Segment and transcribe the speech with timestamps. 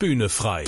[0.00, 0.62] Bühne frei.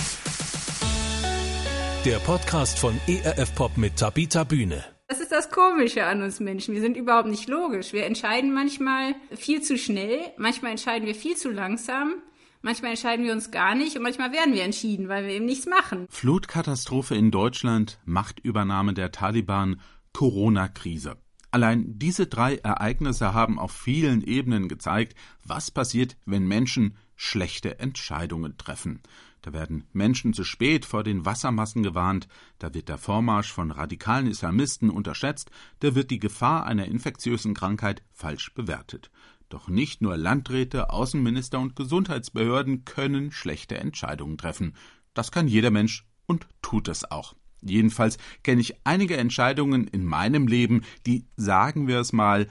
[2.05, 4.85] Der Podcast von ERF Pop mit Tabita Bühne.
[5.07, 6.75] Das ist das Komische an uns Menschen.
[6.75, 7.93] Wir sind überhaupt nicht logisch.
[7.93, 12.15] Wir entscheiden manchmal viel zu schnell, manchmal entscheiden wir viel zu langsam,
[12.63, 15.67] manchmal entscheiden wir uns gar nicht und manchmal werden wir entschieden, weil wir eben nichts
[15.67, 16.09] machen.
[16.11, 19.81] Flutkatastrophe in Deutschland, Machtübernahme der Taliban,
[20.13, 21.19] Corona-Krise.
[21.53, 28.57] Allein diese drei Ereignisse haben auf vielen Ebenen gezeigt, was passiert, wenn Menschen schlechte Entscheidungen
[28.57, 29.03] treffen.
[29.43, 34.27] Da werden Menschen zu spät vor den Wassermassen gewarnt, da wird der Vormarsch von radikalen
[34.27, 39.11] Islamisten unterschätzt, da wird die Gefahr einer infektiösen Krankheit falsch bewertet.
[39.51, 44.75] Doch nicht nur Landräte, Außenminister und Gesundheitsbehörden können schlechte Entscheidungen treffen.
[45.13, 47.35] Das kann jeder Mensch und tut es auch.
[47.61, 52.49] Jedenfalls kenne ich einige Entscheidungen in meinem Leben, die, sagen wir es mal,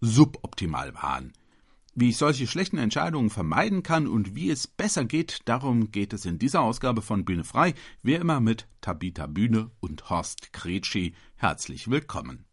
[0.00, 1.34] suboptimal waren.
[1.98, 6.26] Wie ich solche schlechten Entscheidungen vermeiden kann und wie es besser geht, darum geht es
[6.26, 11.14] in dieser Ausgabe von Bühne frei, wie immer mit Tabita Bühne und Horst Kretschi.
[11.36, 12.44] Herzlich willkommen.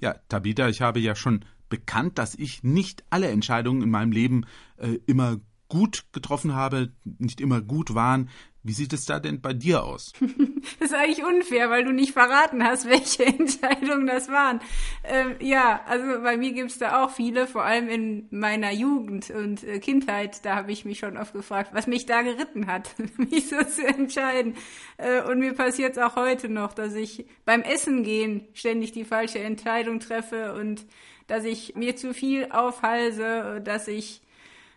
[0.00, 4.44] Ja, Tabita, ich habe ja schon bekannt, dass ich nicht alle Entscheidungen in meinem Leben
[4.76, 8.28] äh, immer gut getroffen habe, nicht immer gut waren.
[8.62, 10.12] Wie sieht es da denn bei dir aus?
[10.78, 14.60] das ist eigentlich unfair, weil du nicht verraten hast, welche Entscheidungen das waren.
[15.02, 19.30] Ähm, ja, also bei mir gibt es da auch viele, vor allem in meiner Jugend
[19.30, 20.44] und äh, Kindheit.
[20.44, 23.86] Da habe ich mich schon oft gefragt, was mich da geritten hat, mich so zu
[23.86, 24.54] entscheiden.
[24.98, 29.06] Äh, und mir passiert es auch heute noch, dass ich beim Essen gehen ständig die
[29.06, 30.84] falsche Entscheidung treffe und
[31.28, 34.20] dass ich mir zu viel aufhalse, dass ich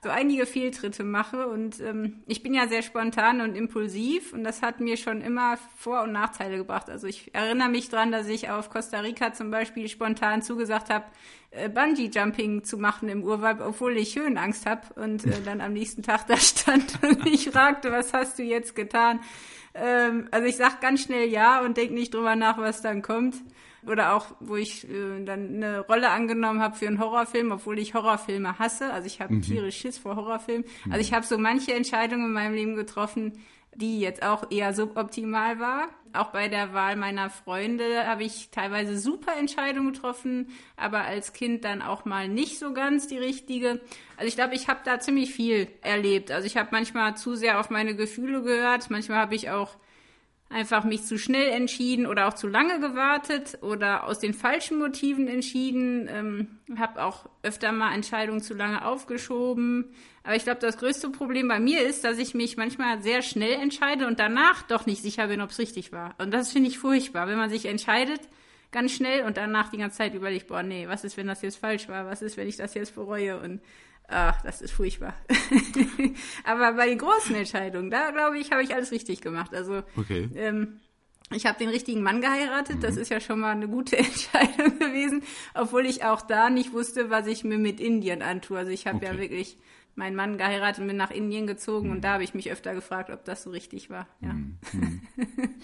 [0.04, 1.48] so einige Fehltritte mache.
[1.48, 5.58] Und ähm, ich bin ja sehr spontan und impulsiv und das hat mir schon immer
[5.78, 6.90] Vor- und Nachteile gebracht.
[6.90, 11.06] Also ich erinnere mich dran, dass ich auf Costa Rica zum Beispiel spontan zugesagt habe,
[11.52, 16.04] äh, Bungee-Jumping zu machen im Urwald, obwohl ich Höhenangst habe und äh, dann am nächsten
[16.04, 19.22] Tag da stand und ich fragte, was hast du jetzt getan?
[19.74, 23.36] Ähm, also ich sag ganz schnell ja und denke nicht drüber nach, was dann kommt.
[23.88, 27.94] Oder auch, wo ich äh, dann eine Rolle angenommen habe für einen Horrorfilm, obwohl ich
[27.94, 28.92] Horrorfilme hasse.
[28.92, 29.42] Also ich habe mhm.
[29.42, 30.66] tierisch Schiss vor Horrorfilmen.
[30.86, 30.92] Mhm.
[30.92, 33.34] Also ich habe so manche Entscheidungen in meinem Leben getroffen,
[33.76, 35.88] die jetzt auch eher suboptimal war.
[36.14, 41.66] Auch bei der Wahl meiner Freunde habe ich teilweise super Entscheidungen getroffen, aber als Kind
[41.66, 43.82] dann auch mal nicht so ganz die richtige.
[44.16, 46.30] Also ich glaube, ich habe da ziemlich viel erlebt.
[46.30, 49.76] Also ich habe manchmal zu sehr auf meine Gefühle gehört, manchmal habe ich auch
[50.54, 55.28] einfach mich zu schnell entschieden oder auch zu lange gewartet oder aus den falschen Motiven
[55.28, 56.08] entschieden.
[56.08, 56.48] Ähm,
[56.78, 59.94] habe auch öfter mal Entscheidungen zu lange aufgeschoben.
[60.24, 63.54] Aber ich glaube, das größte Problem bei mir ist, dass ich mich manchmal sehr schnell
[63.54, 66.16] entscheide und danach doch nicht sicher bin, ob es richtig war.
[66.20, 68.22] Und das finde ich furchtbar, wenn man sich entscheidet
[68.74, 71.58] ganz schnell und danach die ganze Zeit überlegt, boah, nee, was ist, wenn das jetzt
[71.58, 72.06] falsch war?
[72.08, 73.40] Was ist, wenn ich das jetzt bereue?
[73.40, 73.62] Und
[74.08, 75.16] Ach, das ist furchtbar.
[76.44, 79.54] Aber bei den großen Entscheidungen, da glaube ich, habe ich alles richtig gemacht.
[79.56, 80.30] Also okay.
[80.36, 80.80] ähm,
[81.32, 82.78] ich habe den richtigen Mann geheiratet.
[82.78, 82.82] Mhm.
[82.82, 87.10] Das ist ja schon mal eine gute Entscheidung gewesen, obwohl ich auch da nicht wusste,
[87.10, 88.58] was ich mir mit Indien antue.
[88.58, 89.08] Also ich habe okay.
[89.08, 89.58] ja wirklich
[89.96, 91.96] meinen Mann geheiratet und bin nach Indien gezogen mhm.
[91.96, 94.08] und da habe ich mich öfter gefragt, ob das so richtig war.
[94.22, 94.34] Ja.
[94.34, 94.60] Mhm.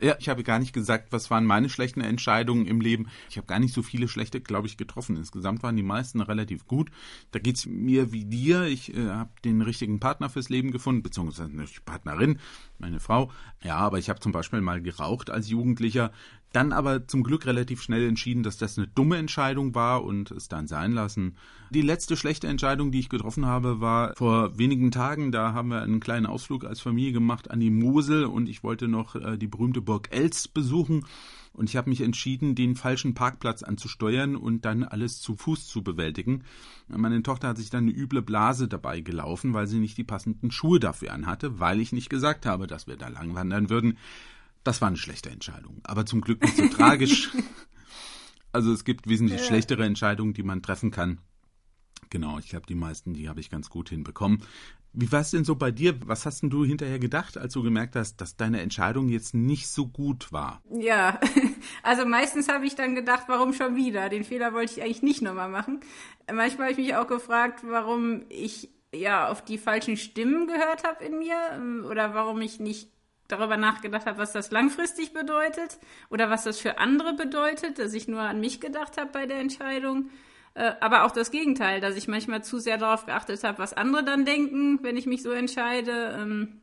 [0.00, 3.08] Ja, ich habe gar nicht gesagt, was waren meine schlechten Entscheidungen im Leben.
[3.30, 5.16] Ich habe gar nicht so viele schlechte, glaube ich, getroffen.
[5.16, 6.92] Insgesamt waren die meisten relativ gut.
[7.32, 8.62] Da geht's mir wie dir.
[8.66, 12.38] Ich äh, habe den richtigen Partner fürs Leben gefunden, beziehungsweise eine Partnerin,
[12.78, 13.32] meine Frau.
[13.64, 16.12] Ja, aber ich habe zum Beispiel mal geraucht als Jugendlicher.
[16.52, 20.48] Dann aber zum Glück relativ schnell entschieden, dass das eine dumme Entscheidung war und es
[20.48, 21.36] dann sein lassen.
[21.70, 25.30] Die letzte schlechte Entscheidung, die ich getroffen habe, war vor wenigen Tagen.
[25.30, 28.88] Da haben wir einen kleinen Ausflug als Familie gemacht an die Mosel und ich wollte
[28.88, 31.04] noch äh, die berühmte Burg Elst besuchen.
[31.52, 35.82] Und ich habe mich entschieden, den falschen Parkplatz anzusteuern und dann alles zu Fuß zu
[35.82, 36.44] bewältigen.
[36.88, 40.50] Meine Tochter hat sich dann eine üble Blase dabei gelaufen, weil sie nicht die passenden
[40.50, 43.98] Schuhe dafür anhatte, weil ich nicht gesagt habe, dass wir da lang wandern würden.
[44.64, 47.30] Das war eine schlechte Entscheidung, aber zum Glück nicht so tragisch.
[48.50, 49.46] Also es gibt wesentlich ja.
[49.46, 51.20] schlechtere Entscheidungen, die man treffen kann.
[52.10, 54.42] Genau, ich glaube, die meisten, die habe ich ganz gut hinbekommen.
[54.92, 55.94] Wie war es denn so bei dir?
[56.06, 59.68] Was hast denn du hinterher gedacht, als du gemerkt hast, dass deine Entscheidung jetzt nicht
[59.68, 60.62] so gut war?
[60.70, 61.20] Ja,
[61.82, 64.08] also meistens habe ich dann gedacht, warum schon wieder?
[64.08, 65.80] Den Fehler wollte ich eigentlich nicht nochmal machen.
[66.32, 71.04] Manchmal habe ich mich auch gefragt, warum ich ja auf die falschen Stimmen gehört habe
[71.04, 72.90] in mir ähm, oder warum ich nicht
[73.28, 75.78] darüber nachgedacht habe, was das langfristig bedeutet
[76.10, 79.38] oder was das für andere bedeutet, dass ich nur an mich gedacht habe bei der
[79.38, 80.10] Entscheidung.
[80.54, 84.02] Äh, aber auch das Gegenteil, dass ich manchmal zu sehr darauf geachtet habe, was andere
[84.02, 86.16] dann denken, wenn ich mich so entscheide.
[86.18, 86.62] Ähm,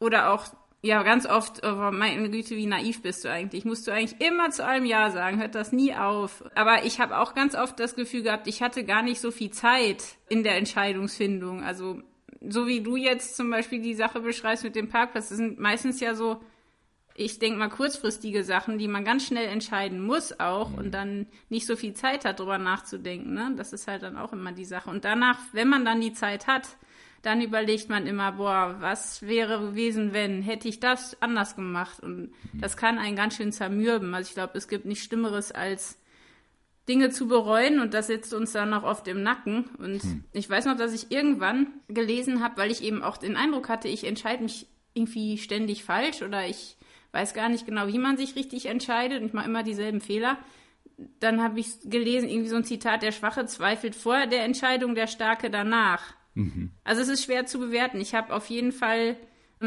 [0.00, 0.46] oder auch,
[0.82, 3.64] ja, ganz oft, oh, meine Güte, wie naiv bist du eigentlich?
[3.64, 6.44] Musst du eigentlich immer zu allem Ja sagen, hört das nie auf.
[6.56, 9.52] Aber ich habe auch ganz oft das Gefühl gehabt, ich hatte gar nicht so viel
[9.52, 11.62] Zeit in der Entscheidungsfindung.
[11.62, 12.02] Also
[12.48, 16.00] so wie du jetzt zum Beispiel die Sache beschreibst mit dem Parkplatz, das sind meistens
[16.00, 16.40] ja so,
[17.14, 21.66] ich denke mal, kurzfristige Sachen, die man ganz schnell entscheiden muss auch und dann nicht
[21.66, 23.34] so viel Zeit hat, darüber nachzudenken.
[23.34, 23.52] Ne?
[23.56, 24.90] Das ist halt dann auch immer die Sache.
[24.90, 26.76] Und danach, wenn man dann die Zeit hat,
[27.22, 32.00] dann überlegt man immer, boah, was wäre gewesen, wenn, hätte ich das anders gemacht?
[32.00, 34.12] Und das kann einen ganz schön zermürben.
[34.14, 35.98] Also ich glaube, es gibt nichts Schlimmeres als
[36.88, 39.70] Dinge zu bereuen und das sitzt uns dann noch oft im Nacken.
[39.78, 40.24] Und hm.
[40.32, 43.88] ich weiß noch, dass ich irgendwann gelesen habe, weil ich eben auch den Eindruck hatte,
[43.88, 46.76] ich entscheide mich irgendwie ständig falsch oder ich
[47.12, 50.38] weiß gar nicht genau, wie man sich richtig entscheidet und ich mache immer dieselben Fehler.
[51.20, 55.06] Dann habe ich gelesen, irgendwie so ein Zitat, der Schwache zweifelt vor der Entscheidung, der
[55.06, 56.14] Starke danach.
[56.34, 56.72] Mhm.
[56.84, 58.00] Also es ist schwer zu bewerten.
[58.00, 59.16] Ich habe auf jeden Fall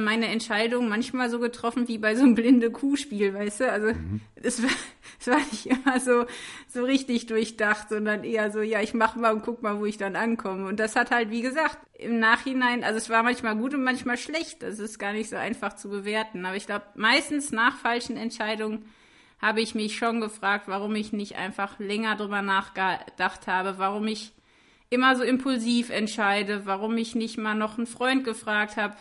[0.03, 3.71] meine Entscheidung manchmal so getroffen wie bei so einem blinde Kuhspiel, weißt du?
[3.71, 4.21] Also mhm.
[4.35, 4.69] es, war,
[5.19, 6.25] es war nicht immer so,
[6.67, 9.97] so richtig durchdacht, sondern eher so, ja, ich mach mal und guck mal, wo ich
[9.97, 10.67] dann ankomme.
[10.67, 14.17] Und das hat halt, wie gesagt, im Nachhinein, also es war manchmal gut und manchmal
[14.17, 14.63] schlecht.
[14.63, 16.45] Das ist gar nicht so einfach zu bewerten.
[16.45, 18.85] Aber ich glaube, meistens nach falschen Entscheidungen
[19.39, 24.33] habe ich mich schon gefragt, warum ich nicht einfach länger drüber nachgedacht habe, warum ich
[24.89, 28.95] immer so impulsiv entscheide, warum ich nicht mal noch einen Freund gefragt habe,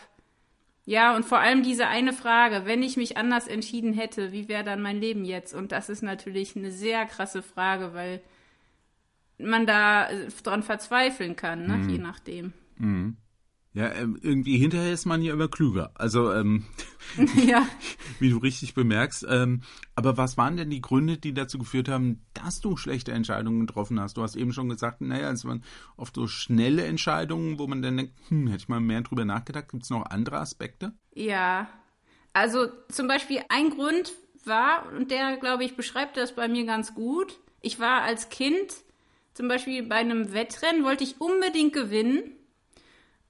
[0.88, 4.62] ja, und vor allem diese eine Frage, wenn ich mich anders entschieden hätte, wie wäre
[4.62, 5.52] dann mein Leben jetzt?
[5.52, 8.20] Und das ist natürlich eine sehr krasse Frage, weil
[9.36, 11.78] man da äh, dran verzweifeln kann, ne?
[11.78, 11.88] Mhm.
[11.88, 12.52] je nachdem.
[12.78, 13.16] Mhm.
[13.76, 15.90] Ja, ähm, irgendwie hinterher ist man ja immer klüger.
[15.96, 16.64] Also, ähm,
[17.46, 17.68] ja.
[18.18, 19.26] wie du richtig bemerkst.
[19.28, 19.60] Ähm,
[19.94, 24.00] aber was waren denn die Gründe, die dazu geführt haben, dass du schlechte Entscheidungen getroffen
[24.00, 24.16] hast?
[24.16, 25.62] Du hast eben schon gesagt, naja, es waren
[25.98, 29.68] oft so schnelle Entscheidungen, wo man dann denkt, hm, hätte ich mal mehr drüber nachgedacht.
[29.68, 30.94] Gibt es noch andere Aspekte?
[31.12, 31.68] Ja,
[32.32, 34.14] also zum Beispiel ein Grund
[34.46, 37.38] war, und der, glaube ich, beschreibt das bei mir ganz gut.
[37.60, 38.72] Ich war als Kind
[39.34, 42.22] zum Beispiel bei einem Wettrennen, wollte ich unbedingt gewinnen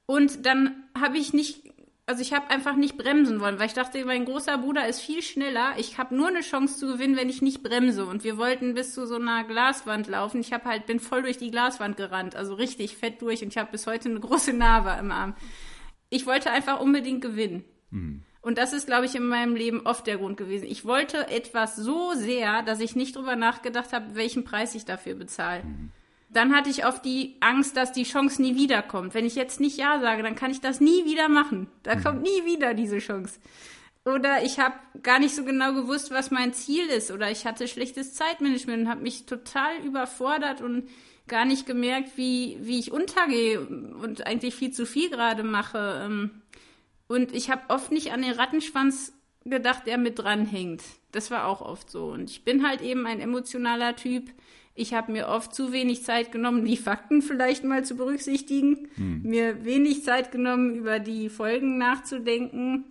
[0.06, 1.62] und dann habe ich nicht,
[2.06, 5.20] also ich habe einfach nicht bremsen wollen, weil ich dachte, mein großer Bruder ist viel
[5.20, 5.74] schneller.
[5.78, 8.06] Ich habe nur eine Chance zu gewinnen, wenn ich nicht bremse.
[8.06, 10.40] Und wir wollten bis zu so einer Glaswand laufen.
[10.40, 13.42] Ich habe halt bin voll durch die Glaswand gerannt, also richtig fett durch.
[13.42, 15.34] Und ich habe bis heute eine große Narbe im Arm.
[16.08, 17.64] Ich wollte einfach unbedingt gewinnen.
[17.90, 18.22] Mhm.
[18.42, 20.68] Und das ist, glaube ich, in meinem Leben oft der Grund gewesen.
[20.68, 25.16] Ich wollte etwas so sehr, dass ich nicht drüber nachgedacht habe, welchen Preis ich dafür
[25.16, 25.64] bezahle.
[25.64, 25.90] Mhm.
[26.28, 29.14] Dann hatte ich oft die Angst, dass die Chance nie wiederkommt.
[29.14, 31.68] Wenn ich jetzt nicht Ja sage, dann kann ich das nie wieder machen.
[31.82, 32.02] Da mhm.
[32.02, 33.38] kommt nie wieder diese Chance.
[34.04, 37.10] Oder ich habe gar nicht so genau gewusst, was mein Ziel ist.
[37.10, 40.88] Oder ich hatte schlechtes Zeitmanagement und habe mich total überfordert und
[41.26, 46.02] gar nicht gemerkt, wie, wie ich untergehe und eigentlich viel zu viel gerade mache.
[46.04, 46.42] Ähm.
[47.08, 49.12] Und ich habe oft nicht an den Rattenschwanz
[49.44, 50.82] gedacht, der mit dranhängt.
[51.12, 52.06] Das war auch oft so.
[52.06, 54.30] Und ich bin halt eben ein emotionaler Typ.
[54.76, 59.22] Ich habe mir oft zu wenig Zeit genommen, die Fakten vielleicht mal zu berücksichtigen, hm.
[59.22, 62.84] mir wenig Zeit genommen, über die Folgen nachzudenken.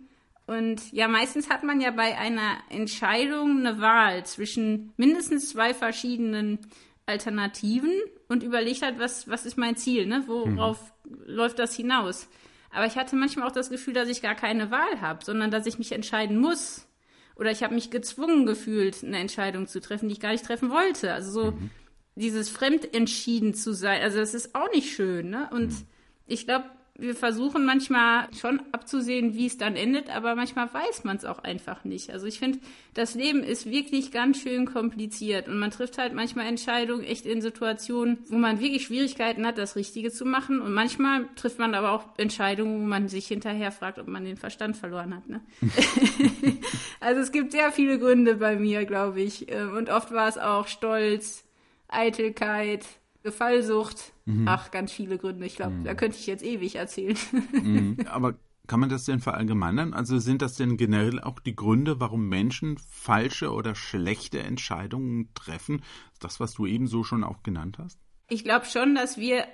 [0.48, 6.60] Und ja, meistens hat man ja bei einer Entscheidung eine Wahl zwischen mindestens zwei verschiedenen
[7.06, 7.94] Alternativen
[8.28, 10.24] und überlegt halt, was, was ist mein Ziel, ne?
[10.26, 11.20] Worauf hm.
[11.28, 12.28] läuft das hinaus?
[12.72, 15.68] Aber ich hatte manchmal auch das Gefühl, dass ich gar keine Wahl habe, sondern dass
[15.68, 16.88] ich mich entscheiden muss
[17.36, 20.70] oder ich habe mich gezwungen gefühlt, eine Entscheidung zu treffen, die ich gar nicht treffen
[20.70, 21.14] wollte.
[21.14, 21.70] Also so mhm.
[22.16, 25.30] dieses fremdentschieden zu sein, also das ist auch nicht schön.
[25.30, 25.50] Ne?
[25.52, 25.88] Und mhm.
[26.28, 26.66] ich glaube,
[26.98, 31.40] wir versuchen manchmal schon abzusehen, wie es dann endet, aber manchmal weiß man es auch
[31.40, 32.10] einfach nicht.
[32.10, 32.60] Also ich finde,
[32.94, 37.42] das Leben ist wirklich ganz schön kompliziert und man trifft halt manchmal Entscheidungen echt in
[37.42, 41.92] Situationen, wo man wirklich Schwierigkeiten hat, das Richtige zu machen und manchmal trifft man aber
[41.92, 45.28] auch Entscheidungen, wo man sich hinterher fragt, ob man den Verstand verloren hat.
[45.28, 45.42] Ne?
[47.02, 50.68] also es gibt sehr viele Gründe bei mir, glaube ich, und oft war es auch
[50.68, 51.44] Stolz,
[51.90, 52.86] Eitelkeit,
[53.26, 54.14] Gefallsucht.
[54.26, 54.48] Mhm.
[54.48, 55.46] Ach, ganz viele Gründe.
[55.46, 55.84] Ich glaube, mhm.
[55.84, 57.18] da könnte ich jetzt ewig erzählen.
[57.52, 57.98] Mhm.
[58.08, 58.36] Aber
[58.68, 59.94] kann man das denn verallgemeinern?
[59.94, 65.84] Also sind das denn generell auch die Gründe, warum Menschen falsche oder schlechte Entscheidungen treffen?
[66.20, 68.00] Das, was du eben so schon auch genannt hast?
[68.30, 69.46] Ich glaube schon, dass wir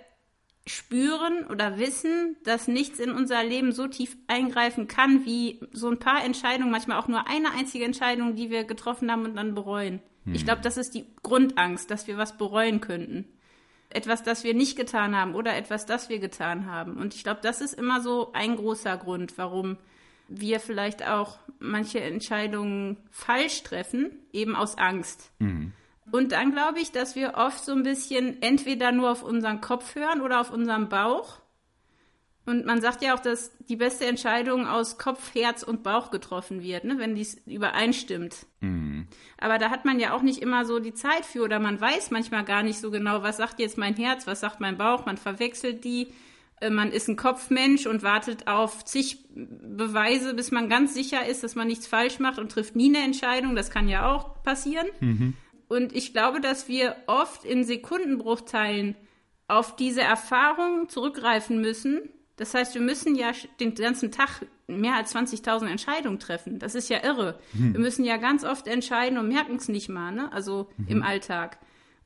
[0.68, 5.98] spüren oder wissen, dass nichts in unser Leben so tief eingreifen kann, wie so ein
[5.98, 10.01] paar Entscheidungen, manchmal auch nur eine einzige Entscheidung, die wir getroffen haben und dann bereuen.
[10.25, 10.36] Hm.
[10.36, 13.25] Ich glaube, das ist die Grundangst, dass wir was bereuen könnten
[13.95, 16.98] etwas, das wir nicht getan haben oder etwas, das wir getan haben.
[16.98, 19.77] Und ich glaube, das ist immer so ein großer Grund, warum
[20.27, 25.31] wir vielleicht auch manche Entscheidungen falsch treffen, eben aus Angst.
[25.39, 25.74] Mhm.
[26.12, 29.95] Und dann glaube ich, dass wir oft so ein bisschen entweder nur auf unseren Kopf
[29.95, 31.40] hören oder auf unseren Bauch
[32.45, 36.63] und man sagt ja auch, dass die beste Entscheidung aus Kopf, Herz und Bauch getroffen
[36.63, 38.48] wird, ne, wenn dies übereinstimmt.
[38.62, 39.07] Mhm.
[39.38, 42.10] Aber da hat man ja auch nicht immer so die Zeit für oder man weiß
[42.10, 45.17] manchmal gar nicht so genau, was sagt jetzt mein Herz, was sagt mein Bauch, man
[45.17, 46.13] verwechselt die.
[46.62, 51.43] äh, man ist ein Kopfmensch und wartet auf zig Beweise, bis man ganz sicher ist,
[51.43, 53.55] dass man nichts falsch macht und trifft nie eine Entscheidung.
[53.55, 54.88] Das kann ja auch passieren.
[55.00, 55.33] Mhm.
[55.67, 58.95] Und ich glaube, dass wir oft in Sekundenbruchteilen
[59.48, 62.10] auf diese Erfahrung zurückgreifen müssen.
[62.38, 66.60] Das heißt, wir müssen ja den ganzen Tag mehr als 20.000 Entscheidungen treffen.
[66.60, 67.40] Das ist ja irre.
[67.54, 67.74] Mhm.
[67.74, 70.32] Wir müssen ja ganz oft entscheiden und merken es nicht mal, ne?
[70.32, 70.88] also mhm.
[70.88, 71.60] im Alltag.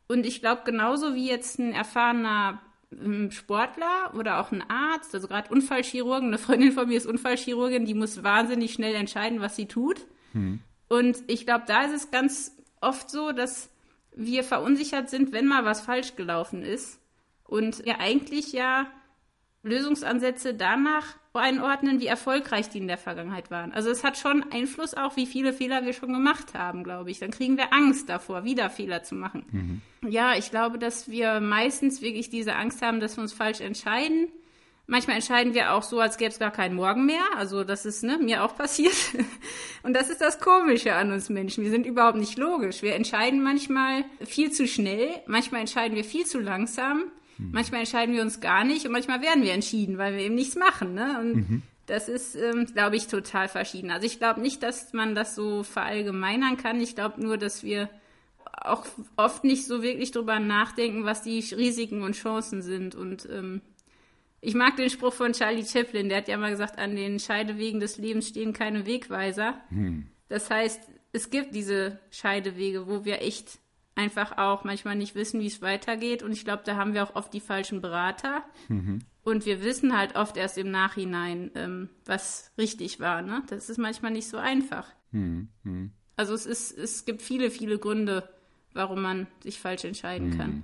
[0.07, 5.27] Und ich glaube, genauso wie jetzt ein erfahrener ähm, Sportler oder auch ein Arzt, also
[5.27, 9.67] gerade Unfallchirurgen, eine Freundin von mir ist Unfallchirurgin, die muss wahnsinnig schnell entscheiden, was sie
[9.67, 10.05] tut.
[10.33, 10.59] Mhm.
[10.87, 13.69] Und ich glaube, da ist es ganz oft so, dass
[14.15, 16.99] wir verunsichert sind, wenn mal was falsch gelaufen ist.
[17.43, 18.87] Und wir eigentlich ja
[19.65, 23.73] Lösungsansätze danach einordnen, wie erfolgreich die in der Vergangenheit waren.
[23.73, 27.19] Also es hat schon Einfluss auch, wie viele Fehler wir schon gemacht haben, glaube ich.
[27.19, 29.43] Dann kriegen wir Angst davor, wieder Fehler zu machen.
[29.51, 30.09] Mhm.
[30.09, 34.29] Ja, ich glaube, dass wir meistens wirklich diese Angst haben, dass wir uns falsch entscheiden
[34.87, 37.23] Manchmal entscheiden wir auch so, als gäbe es gar keinen Morgen mehr.
[37.37, 38.93] Also das ist ne, mir auch passiert.
[39.83, 41.63] Und das ist das Komische an uns Menschen.
[41.63, 42.83] Wir sind überhaupt nicht logisch.
[42.83, 47.05] Wir entscheiden manchmal viel zu schnell, manchmal entscheiden wir viel zu langsam,
[47.37, 47.51] mhm.
[47.51, 50.55] manchmal entscheiden wir uns gar nicht und manchmal werden wir entschieden, weil wir eben nichts
[50.55, 50.93] machen.
[50.93, 51.19] Ne?
[51.19, 51.61] Und mhm.
[51.85, 53.91] das ist, ähm, glaube ich, total verschieden.
[53.91, 56.79] Also ich glaube nicht, dass man das so verallgemeinern kann.
[56.81, 57.89] Ich glaube nur, dass wir
[58.61, 62.95] auch oft nicht so wirklich drüber nachdenken, was die Risiken und Chancen sind.
[62.95, 63.61] Und ähm,
[64.41, 67.79] ich mag den Spruch von Charlie Chaplin, der hat ja mal gesagt, an den Scheidewegen
[67.79, 69.59] des Lebens stehen keine Wegweiser.
[69.69, 70.07] Hm.
[70.29, 70.81] Das heißt,
[71.13, 73.59] es gibt diese Scheidewege, wo wir echt
[73.95, 76.21] einfach auch manchmal nicht wissen, wie es weitergeht.
[76.21, 78.43] Und ich glaube, da haben wir auch oft die falschen Berater.
[78.67, 78.99] Mhm.
[79.23, 83.21] Und wir wissen halt oft erst im Nachhinein, ähm, was richtig war.
[83.21, 83.41] Ne?
[83.47, 84.87] Das ist manchmal nicht so einfach.
[85.11, 85.91] Mhm.
[86.17, 88.29] Also es ist, es gibt viele, viele Gründe,
[88.73, 90.37] warum man sich falsch entscheiden mhm.
[90.37, 90.63] kann.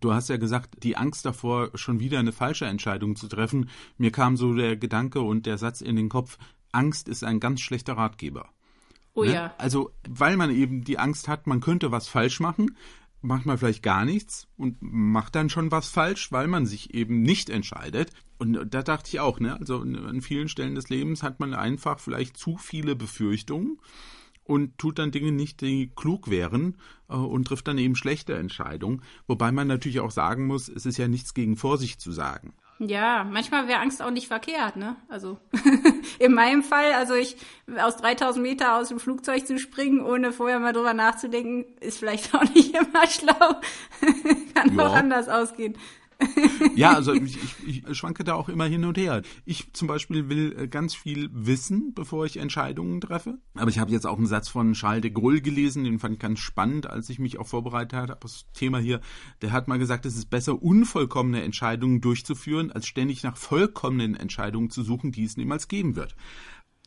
[0.00, 3.68] Du hast ja gesagt, die Angst davor, schon wieder eine falsche Entscheidung zu treffen.
[3.98, 6.38] Mir kam so der Gedanke und der Satz in den Kopf,
[6.72, 8.48] Angst ist ein ganz schlechter Ratgeber.
[9.14, 9.32] Oh ne?
[9.32, 9.54] ja.
[9.58, 12.76] Also, weil man eben die Angst hat, man könnte was falsch machen,
[13.22, 17.22] macht man vielleicht gar nichts und macht dann schon was falsch, weil man sich eben
[17.22, 18.10] nicht entscheidet.
[18.38, 21.98] Und da dachte ich auch, ne, also an vielen Stellen des Lebens hat man einfach
[21.98, 23.78] vielleicht zu viele Befürchtungen
[24.44, 29.02] und tut dann Dinge nicht, die klug wären äh, und trifft dann eben schlechte Entscheidungen.
[29.26, 32.54] Wobei man natürlich auch sagen muss, es ist ja nichts gegen Vorsicht zu sagen.
[32.82, 34.96] Ja, manchmal wäre Angst auch nicht verkehrt, ne?
[35.10, 35.36] Also
[36.18, 37.36] in meinem Fall, also ich
[37.78, 42.34] aus 3000 Meter aus dem Flugzeug zu springen, ohne vorher mal drüber nachzudenken, ist vielleicht
[42.34, 43.60] auch nicht immer schlau.
[44.54, 44.86] Kann ja.
[44.86, 45.76] auch anders ausgehen
[46.74, 49.22] ja, also ich, ich, ich schwanke da auch immer hin und her.
[49.44, 53.38] Ich zum Beispiel will äh, ganz viel wissen, bevor ich Entscheidungen treffe.
[53.54, 56.20] Aber ich habe jetzt auch einen Satz von Charles de Gaulle gelesen, den fand ich
[56.20, 59.00] ganz spannend, als ich mich auch vorbereitet habe auf das Thema hier.
[59.42, 64.70] Der hat mal gesagt, es ist besser, unvollkommene Entscheidungen durchzuführen, als ständig nach vollkommenen Entscheidungen
[64.70, 66.14] zu suchen, die es niemals geben wird.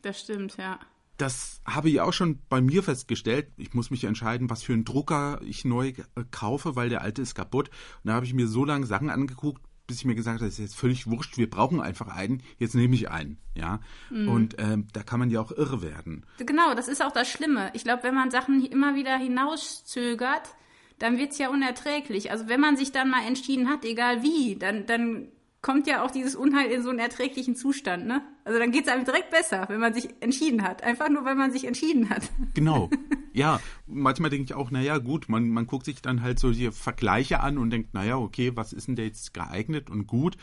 [0.02, 0.78] Das stimmt, ja
[1.16, 3.48] das habe ich auch schon bei mir festgestellt.
[3.56, 5.92] Ich muss mich entscheiden, was für einen Drucker ich neu
[6.30, 7.68] kaufe, weil der alte ist kaputt.
[8.02, 10.54] Und da habe ich mir so lange Sachen angeguckt, bis ich mir gesagt habe, das
[10.54, 13.80] ist jetzt völlig wurscht, wir brauchen einfach einen, jetzt nehme ich einen, ja.
[14.10, 14.28] Mhm.
[14.28, 16.24] Und ähm, da kann man ja auch irre werden.
[16.38, 17.70] Genau, das ist auch das Schlimme.
[17.74, 20.54] Ich glaube, wenn man Sachen immer wieder hinauszögert,
[20.98, 22.30] dann wird es ja unerträglich.
[22.30, 25.28] Also wenn man sich dann mal entschieden hat, egal wie, dann, dann
[25.64, 28.22] kommt ja auch dieses Unheil in so einen erträglichen Zustand, ne?
[28.44, 30.82] Also dann geht es einem direkt besser, wenn man sich entschieden hat.
[30.84, 32.30] Einfach nur, weil man sich entschieden hat.
[32.54, 32.90] Genau.
[33.32, 36.70] Ja, manchmal denke ich auch, naja, gut, man, man guckt sich dann halt so die
[36.70, 40.36] Vergleiche an und denkt, naja, okay, was ist denn da jetzt geeignet und gut?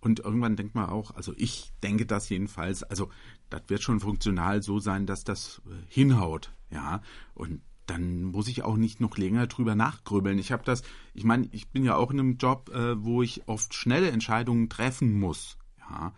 [0.00, 3.08] Und irgendwann denkt man auch, also ich denke das jedenfalls, also
[3.48, 7.00] das wird schon funktional so sein, dass das äh, hinhaut, ja.
[7.34, 10.38] Und dann muss ich auch nicht noch länger drüber nachgrübeln.
[10.38, 10.82] Ich habe das,
[11.14, 14.68] ich meine, ich bin ja auch in einem Job, äh, wo ich oft schnelle Entscheidungen
[14.68, 15.56] treffen muss.
[15.78, 16.12] Ja.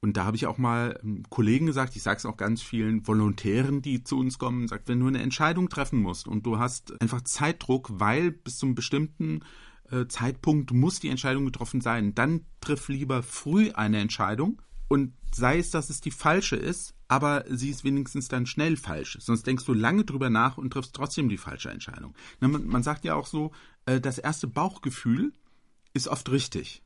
[0.00, 0.98] Und da habe ich auch mal
[1.30, 4.98] Kollegen gesagt, ich sage es auch ganz vielen Volontären, die zu uns kommen, sagt, wenn
[4.98, 9.44] du eine Entscheidung treffen musst und du hast einfach Zeitdruck, weil bis zum bestimmten
[9.90, 14.60] äh, Zeitpunkt muss die Entscheidung getroffen sein, dann triff lieber früh eine Entscheidung
[14.92, 19.16] und sei es, dass es die falsche ist, aber sie ist wenigstens dann schnell falsch.
[19.22, 22.14] Sonst denkst du lange drüber nach und triffst trotzdem die falsche Entscheidung.
[22.40, 23.52] Man sagt ja auch so,
[23.86, 25.32] äh, das erste Bauchgefühl
[25.94, 26.82] ist oft richtig.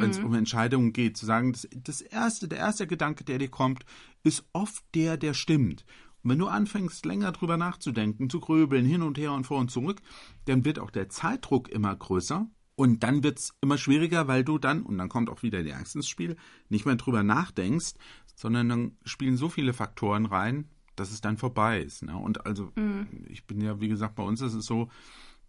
[0.00, 0.26] Wenn es mhm.
[0.26, 3.84] um Entscheidungen geht, zu sagen, das, das, erste, der erste Gedanke, der dir kommt,
[4.22, 5.84] ist oft der, der stimmt.
[6.22, 9.72] Und wenn du anfängst, länger drüber nachzudenken, zu gröbeln, hin und her und vor und
[9.72, 10.00] zurück,
[10.44, 12.48] dann wird auch der Zeitdruck immer größer
[12.78, 15.72] und dann wird es immer schwieriger, weil du dann, und dann kommt auch wieder die
[15.72, 16.36] Angst ins Spiel,
[16.68, 17.94] nicht mehr drüber nachdenkst,
[18.36, 22.04] sondern dann spielen so viele Faktoren rein, dass es dann vorbei ist.
[22.04, 22.16] Ne?
[22.16, 23.08] Und also, mhm.
[23.26, 24.88] ich bin ja, wie gesagt, bei uns ist es so,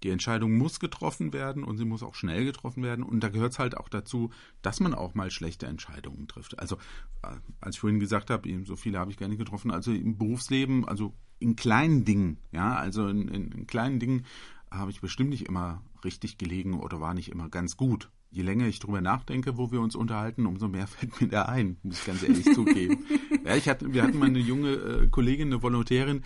[0.04, 3.04] Die Entscheidung muss getroffen werden und sie muss auch schnell getroffen werden.
[3.04, 4.30] Und da gehört es halt auch dazu,
[4.62, 6.58] dass man auch mal schlechte Entscheidungen trifft.
[6.60, 6.78] Also,
[7.24, 9.72] äh, als ich vorhin gesagt habe, so viele habe ich gar nicht getroffen.
[9.72, 14.26] Also im Berufsleben, also in kleinen Dingen, ja, also in, in, in kleinen Dingen
[14.72, 18.10] habe ich bestimmt nicht immer richtig gelegen oder war nicht immer ganz gut.
[18.32, 21.78] Je länger ich drüber nachdenke, wo wir uns unterhalten, umso mehr fällt mir da ein,
[21.84, 23.06] muss ich ganz ehrlich zugeben.
[23.46, 26.24] Ja, ich hatte, wir hatten mal eine junge äh, Kollegin, eine Volontärin,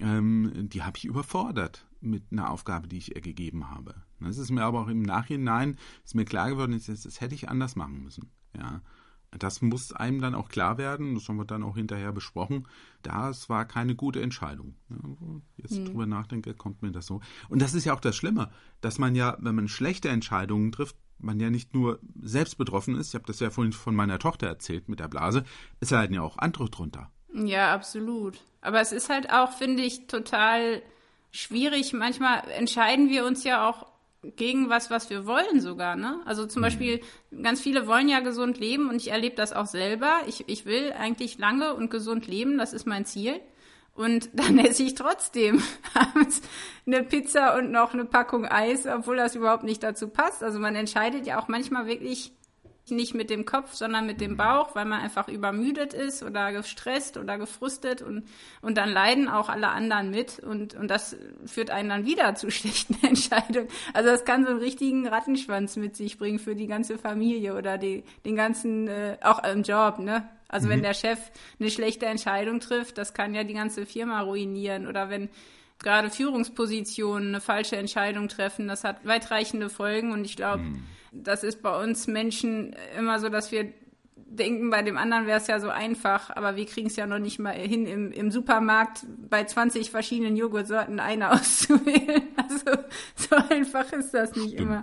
[0.00, 3.94] ähm, die habe ich überfordert mit einer Aufgabe, die ich ihr gegeben habe.
[4.20, 7.48] Das ist mir aber auch im Nachhinein ist mir klar geworden, das, das hätte ich
[7.48, 8.30] anders machen müssen.
[8.56, 8.80] Ja,
[9.38, 12.68] das muss einem dann auch klar werden, das haben wir dann auch hinterher besprochen.
[13.02, 14.74] Das war keine gute Entscheidung.
[15.56, 15.86] Jetzt mhm.
[15.86, 17.20] drüber nachdenke, kommt mir das so.
[17.48, 20.96] Und das ist ja auch das Schlimme, dass man ja, wenn man schlechte Entscheidungen trifft,
[21.18, 24.48] man ja nicht nur selbst betroffen ist, ich habe das ja vorhin von meiner Tochter
[24.48, 25.44] erzählt mit der Blase,
[25.80, 27.10] es leiden ja auch andere drunter.
[27.32, 28.44] Ja, absolut.
[28.60, 30.82] Aber es ist halt auch, finde ich, total
[31.30, 31.92] schwierig.
[31.92, 33.86] Manchmal entscheiden wir uns ja auch
[34.22, 35.96] gegen was, was wir wollen sogar.
[35.96, 36.20] Ne?
[36.24, 36.64] Also zum mhm.
[36.64, 37.00] Beispiel,
[37.42, 40.20] ganz viele wollen ja gesund leben und ich erlebe das auch selber.
[40.26, 43.40] Ich, ich will eigentlich lange und gesund leben, das ist mein Ziel.
[43.94, 45.62] Und dann esse ich trotzdem
[45.94, 46.40] abends
[46.86, 50.42] eine Pizza und noch eine Packung Eis, obwohl das überhaupt nicht dazu passt.
[50.42, 52.32] Also man entscheidet ja auch manchmal wirklich
[52.90, 57.16] nicht mit dem Kopf, sondern mit dem Bauch, weil man einfach übermüdet ist oder gestresst
[57.16, 58.24] oder gefrustet und,
[58.60, 62.50] und dann leiden auch alle anderen mit und, und das führt einen dann wieder zu
[62.50, 63.68] schlechten Entscheidungen.
[63.94, 67.78] Also das kann so einen richtigen Rattenschwanz mit sich bringen für die ganze Familie oder
[67.78, 70.28] die, den ganzen, äh, auch im Job, ne?
[70.48, 70.72] Also mhm.
[70.72, 71.18] wenn der Chef
[71.58, 75.30] eine schlechte Entscheidung trifft, das kann ja die ganze Firma ruinieren oder wenn
[75.82, 81.44] gerade Führungspositionen eine falsche Entscheidung treffen, das hat weitreichende Folgen und ich glaube, mhm das
[81.44, 83.72] ist bei uns Menschen immer so, dass wir
[84.16, 87.18] denken, bei dem anderen wäre es ja so einfach, aber wir kriegen es ja noch
[87.18, 92.22] nicht mal hin, im, im Supermarkt bei 20 verschiedenen Joghurtsorten eine auszuwählen.
[92.36, 92.82] Also
[93.14, 94.60] so einfach ist das nicht Stimmt.
[94.60, 94.80] immer.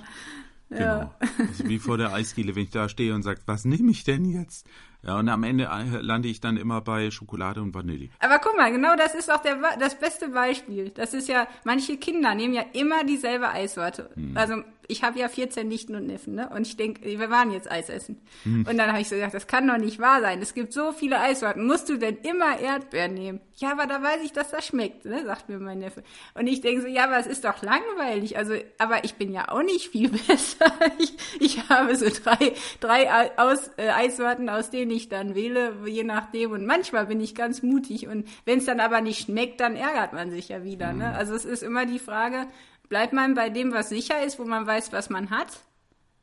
[0.69, 0.81] Genau.
[0.81, 1.15] Ja.
[1.39, 4.25] Also wie vor der Eisdiele, wenn ich da stehe und sage, was nehme ich denn
[4.25, 4.67] jetzt?
[5.01, 8.09] Ja, und am Ende äh, lande ich dann immer bei Schokolade und Vanille.
[8.19, 10.89] Aber guck mal, genau das ist auch der, das beste Beispiel.
[10.89, 14.09] Das ist ja, manche Kinder nehmen ja immer dieselbe Eissorte.
[14.15, 14.35] Hm.
[14.35, 16.49] Also ich habe ja 14 Nichten und Neffen, ne?
[16.49, 18.19] Und ich denke, wir waren jetzt Eis essen.
[18.43, 18.65] Hm.
[18.67, 20.41] Und dann habe ich so gesagt, das kann doch nicht wahr sein.
[20.41, 21.67] Es gibt so viele Eissorten.
[21.67, 23.39] Musst du denn immer Erdbeeren nehmen?
[23.57, 25.23] Ja, aber da weiß ich, dass das schmeckt, ne?
[25.25, 26.01] sagt mir mein Neffe.
[26.33, 28.35] Und ich denke so, ja, aber es ist doch langweilig.
[28.37, 30.73] Also, aber ich bin ja auch nicht viel besser.
[30.97, 36.03] ich, ich habe so drei, drei aus, äh, Eissorten, aus denen ich dann wähle, je
[36.03, 36.51] nachdem.
[36.51, 38.07] Und manchmal bin ich ganz mutig.
[38.07, 40.93] Und wenn es dann aber nicht schmeckt, dann ärgert man sich ja wieder.
[40.93, 41.09] Ne?
[41.09, 41.15] Hm.
[41.15, 42.47] Also es ist immer die Frage,
[42.89, 45.61] Bleibt man bei dem, was sicher ist, wo man weiß, was man hat?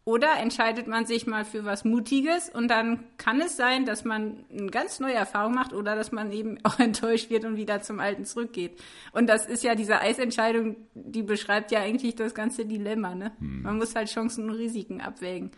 [0.05, 4.45] Oder entscheidet man sich mal für was Mutiges und dann kann es sein, dass man
[4.53, 7.99] eine ganz neue Erfahrung macht oder dass man eben auch enttäuscht wird und wieder zum
[7.99, 8.81] Alten zurückgeht.
[9.11, 13.17] Und das ist ja diese Eisentscheidung, die beschreibt ja eigentlich das ganze Dilemma.
[13.17, 13.33] Ne?
[13.39, 13.63] Hm.
[13.63, 15.51] Man muss halt Chancen und Risiken abwägen.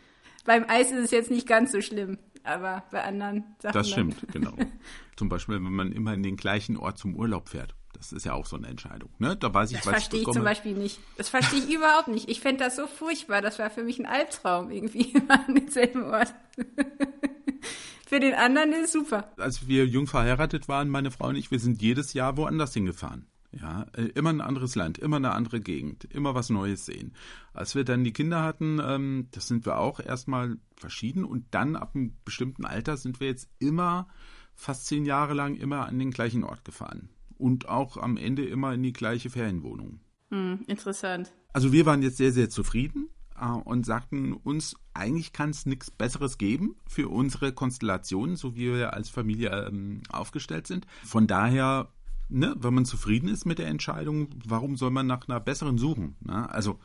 [0.47, 3.75] Beim Eis ist es jetzt nicht ganz so schlimm, aber bei anderen Sachen.
[3.75, 4.55] Das stimmt, genau.
[5.16, 7.75] Zum Beispiel, wenn man immer in den gleichen Ort zum Urlaub fährt.
[7.98, 9.11] Das ist ja auch so eine Entscheidung.
[9.18, 9.37] Ne?
[9.37, 11.00] Da weiß ich, das verstehe ich, zum Beispiel nicht.
[11.16, 12.28] Das verstehe ich überhaupt nicht.
[12.28, 13.42] Ich fände das so furchtbar.
[13.42, 16.32] Das war für mich ein Albtraum irgendwie immer an demselben Ort.
[18.06, 19.32] für den anderen ist es super.
[19.37, 23.26] Als wir jung verheiratet waren, meine Frau und ich, wir sind jedes Jahr woanders hingefahren.
[23.50, 27.14] Ja, äh, immer ein anderes Land, immer eine andere Gegend, immer was Neues sehen.
[27.54, 31.74] Als wir dann die Kinder hatten, ähm, das sind wir auch erstmal verschieden und dann
[31.74, 34.06] ab einem bestimmten Alter sind wir jetzt immer
[34.54, 37.08] fast zehn Jahre lang immer an den gleichen Ort gefahren
[37.38, 40.01] und auch am Ende immer in die gleiche Ferienwohnung.
[40.31, 41.33] Hm, interessant.
[41.53, 43.09] Also wir waren jetzt sehr, sehr zufrieden
[43.40, 48.72] äh, und sagten uns, eigentlich kann es nichts Besseres geben für unsere Konstellation, so wie
[48.72, 50.87] wir als Familie ähm, aufgestellt sind.
[51.05, 51.88] Von daher,
[52.29, 56.16] ne, wenn man zufrieden ist mit der Entscheidung, warum soll man nach einer besseren suchen?
[56.20, 56.51] Ne?
[56.51, 56.79] Also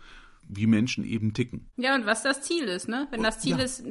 [0.48, 1.70] wie Menschen eben ticken.
[1.78, 3.08] Ja, und was das Ziel ist, ne?
[3.12, 3.64] Wenn das Ziel ja.
[3.64, 3.84] ist,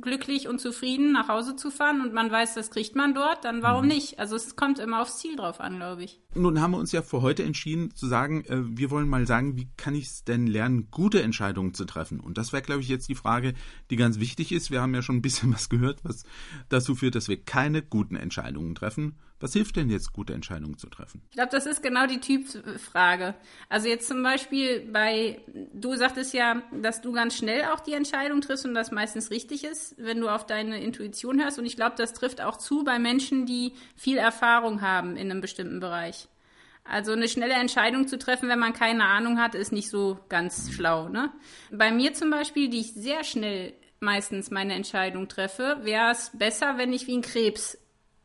[0.00, 3.62] glücklich und zufrieden nach Hause zu fahren und man weiß, das kriegt man dort, dann
[3.62, 3.88] warum mhm.
[3.88, 4.18] nicht?
[4.18, 6.20] Also es kommt immer aufs Ziel drauf an, glaube ich.
[6.34, 9.56] Nun haben wir uns ja für heute entschieden zu sagen, äh, wir wollen mal sagen,
[9.56, 12.20] wie kann ich es denn lernen, gute Entscheidungen zu treffen?
[12.20, 13.54] Und das wäre, glaube ich, jetzt die Frage,
[13.90, 14.70] die ganz wichtig ist.
[14.70, 16.24] Wir haben ja schon ein bisschen was gehört, was
[16.68, 20.88] dazu führt, dass wir keine guten Entscheidungen treffen was hilft denn jetzt, gute Entscheidungen zu
[20.88, 21.22] treffen?
[21.30, 23.34] Ich glaube, das ist genau die Typfrage.
[23.68, 25.40] Also jetzt zum Beispiel bei,
[25.72, 29.64] du sagtest ja, dass du ganz schnell auch die Entscheidung triffst und das meistens richtig
[29.64, 31.58] ist, wenn du auf deine Intuition hörst.
[31.58, 35.40] Und ich glaube, das trifft auch zu bei Menschen, die viel Erfahrung haben in einem
[35.40, 36.28] bestimmten Bereich.
[36.84, 40.72] Also eine schnelle Entscheidung zu treffen, wenn man keine Ahnung hat, ist nicht so ganz
[40.72, 41.08] schlau.
[41.08, 41.32] Ne?
[41.70, 46.78] Bei mir zum Beispiel, die ich sehr schnell meistens meine Entscheidung treffe, wäre es besser,
[46.78, 47.78] wenn ich wie ein Krebs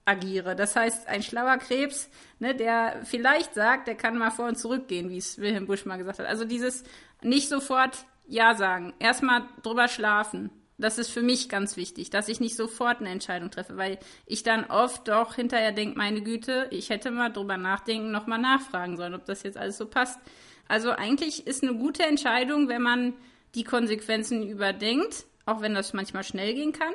[0.06, 0.56] agiere.
[0.56, 4.88] Das heißt, ein schlauer Krebs, ne, der vielleicht sagt, der kann mal vor und zurück
[4.88, 6.28] gehen, wie es Wilhelm Busch mal gesagt hat.
[6.28, 6.84] Also dieses
[7.22, 10.52] nicht sofort Ja sagen, erstmal drüber schlafen.
[10.78, 14.44] Das ist für mich ganz wichtig, dass ich nicht sofort eine Entscheidung treffe, weil ich
[14.44, 19.16] dann oft doch hinterher denke, meine Güte, ich hätte mal drüber nachdenken, nochmal nachfragen sollen,
[19.16, 20.20] ob das jetzt alles so passt.
[20.68, 23.14] Also eigentlich ist eine gute Entscheidung, wenn man
[23.56, 26.94] die Konsequenzen überdenkt, auch wenn das manchmal schnell gehen kann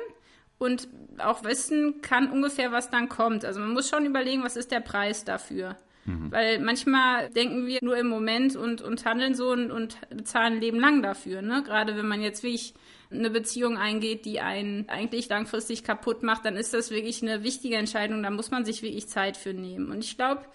[0.61, 3.45] und auch wissen kann ungefähr, was dann kommt.
[3.45, 5.75] Also man muss schon überlegen, was ist der Preis dafür.
[6.05, 6.31] Mhm.
[6.31, 10.79] Weil manchmal denken wir nur im Moment und, und handeln so und, und bezahlen Leben
[10.79, 11.41] lang dafür.
[11.41, 11.63] Ne?
[11.63, 12.75] Gerade wenn man jetzt wirklich
[13.09, 17.77] eine Beziehung eingeht, die einen eigentlich langfristig kaputt macht, dann ist das wirklich eine wichtige
[17.77, 18.21] Entscheidung.
[18.21, 19.89] Da muss man sich wirklich Zeit für nehmen.
[19.89, 20.45] Und ich glaube,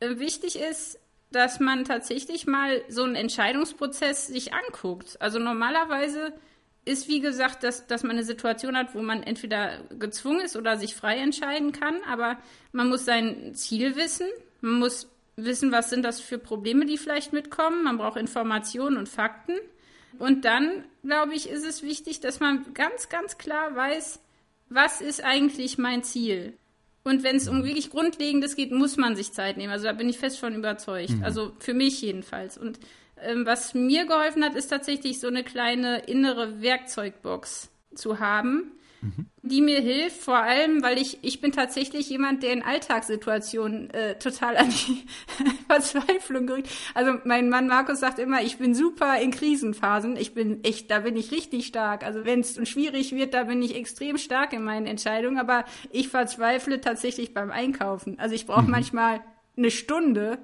[0.00, 0.98] äh, wichtig ist,
[1.32, 5.20] dass man tatsächlich mal so einen Entscheidungsprozess sich anguckt.
[5.20, 6.32] Also normalerweise
[6.88, 10.76] ist, wie gesagt, dass, dass man eine Situation hat, wo man entweder gezwungen ist oder
[10.76, 12.38] sich frei entscheiden kann, aber
[12.72, 14.26] man muss sein Ziel wissen,
[14.60, 19.08] man muss wissen, was sind das für Probleme, die vielleicht mitkommen, man braucht Informationen und
[19.08, 19.54] Fakten.
[20.18, 24.20] Und dann, glaube ich, ist es wichtig, dass man ganz, ganz klar weiß,
[24.68, 26.54] was ist eigentlich mein Ziel?
[27.04, 29.72] Und wenn es um wirklich Grundlegendes geht, muss man sich Zeit nehmen.
[29.72, 31.10] Also da bin ich fest von überzeugt.
[31.10, 31.24] Mhm.
[31.24, 32.58] Also für mich jedenfalls.
[32.58, 32.80] Und
[33.22, 39.26] ähm, was mir geholfen hat, ist tatsächlich so eine kleine innere Werkzeugbox zu haben, mhm.
[39.42, 44.18] die mir hilft, vor allem, weil ich, ich bin tatsächlich jemand, der in Alltagssituationen äh,
[44.18, 45.04] total an die
[45.68, 46.68] Verzweiflung gerät.
[46.94, 50.16] Also mein Mann Markus sagt immer, ich bin super in Krisenphasen.
[50.16, 52.04] Ich bin echt, da bin ich richtig stark.
[52.04, 56.08] Also wenn es schwierig wird, da bin ich extrem stark in meinen Entscheidungen, aber ich
[56.08, 58.18] verzweifle tatsächlich beim Einkaufen.
[58.18, 58.70] Also ich brauche mhm.
[58.70, 59.20] manchmal
[59.56, 60.38] eine Stunde,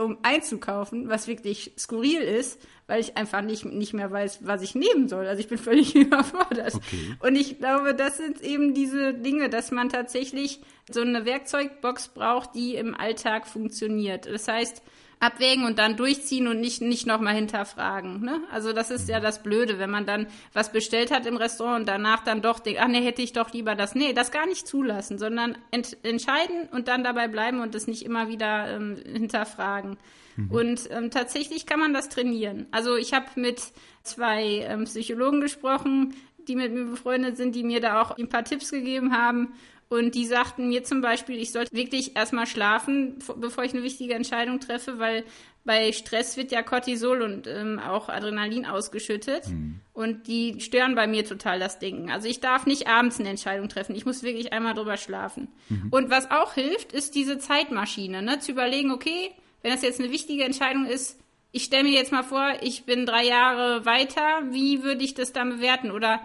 [0.00, 4.74] um einzukaufen, was wirklich skurril ist, weil ich einfach nicht, nicht mehr weiß, was ich
[4.74, 5.26] nehmen soll.
[5.26, 6.74] Also ich bin völlig überfordert.
[6.74, 7.16] Okay.
[7.20, 10.60] Und ich glaube, das sind eben diese Dinge, dass man tatsächlich
[10.90, 14.26] so eine Werkzeugbox braucht, die im Alltag funktioniert.
[14.26, 14.82] Das heißt,
[15.20, 18.22] abwägen und dann durchziehen und nicht, nicht nochmal hinterfragen.
[18.22, 18.40] Ne?
[18.50, 19.22] Also das ist ja mhm.
[19.22, 22.80] das Blöde, wenn man dann was bestellt hat im Restaurant und danach dann doch denkt,
[22.82, 23.94] ach nee, hätte ich doch lieber das.
[23.94, 28.02] Nee, das gar nicht zulassen, sondern ent entscheiden und dann dabei bleiben und das nicht
[28.02, 29.98] immer wieder ähm, hinterfragen.
[30.36, 30.50] Mhm.
[30.50, 32.66] Und ähm, tatsächlich kann man das trainieren.
[32.70, 33.60] Also ich habe mit
[34.02, 36.14] zwei ähm, Psychologen gesprochen,
[36.48, 39.52] die mit mir befreundet sind, die mir da auch ein paar Tipps gegeben haben.
[39.90, 44.14] Und die sagten mir zum Beispiel, ich sollte wirklich erstmal schlafen, bevor ich eine wichtige
[44.14, 45.24] Entscheidung treffe, weil
[45.64, 49.48] bei Stress wird ja Cortisol und ähm, auch Adrenalin ausgeschüttet.
[49.48, 49.80] Mhm.
[49.92, 52.08] Und die stören bei mir total das Denken.
[52.08, 53.96] Also ich darf nicht abends eine Entscheidung treffen.
[53.96, 55.48] Ich muss wirklich einmal drüber schlafen.
[55.68, 55.88] Mhm.
[55.90, 58.38] Und was auch hilft, ist diese Zeitmaschine, ne?
[58.38, 61.18] zu überlegen, okay, wenn das jetzt eine wichtige Entscheidung ist,
[61.50, 65.32] ich stelle mir jetzt mal vor, ich bin drei Jahre weiter, wie würde ich das
[65.32, 65.90] dann bewerten?
[65.90, 66.20] Oder